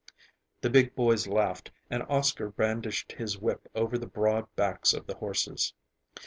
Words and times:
The 0.61 0.69
big 0.71 0.95
boys 0.95 1.27
laughed, 1.27 1.69
and 1.87 2.01
Oscar 2.09 2.49
brandished 2.49 3.11
his 3.11 3.37
whip 3.37 3.69
over 3.75 3.99
the 3.99 4.07
broad 4.07 4.47
backs 4.55 4.95
of 4.95 5.05
the 5.05 5.13
horses. 5.17 5.75